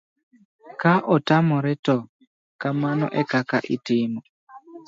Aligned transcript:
ka 0.81 0.93
otamore 1.15 1.73
to 1.85 1.95
kamano 2.61 3.07
ekaka 3.21 3.57
itimo 3.75 4.19